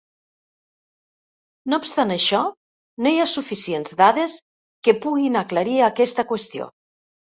No 1.73 1.79
obstant 1.83 2.13
això, 2.15 2.39
no 3.07 3.11
hi 3.11 3.19
ha 3.19 3.27
suficients 3.33 3.97
dades 4.03 4.39
que 4.89 4.97
puguin 5.05 5.41
aclarir 5.43 5.81
aquesta 5.93 6.27
qüestió. 6.33 6.69